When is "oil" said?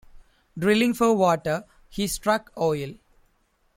2.57-2.95